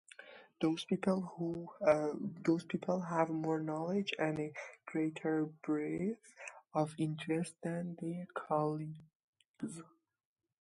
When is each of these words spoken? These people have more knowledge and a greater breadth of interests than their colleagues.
These 0.59 0.85
people 0.85 1.75
have 3.07 3.29
more 3.29 3.59
knowledge 3.59 4.15
and 4.17 4.39
a 4.39 4.53
greater 4.87 5.45
breadth 5.45 6.33
of 6.73 6.95
interests 6.97 7.53
than 7.61 7.97
their 8.01 8.25
colleagues. 8.33 8.99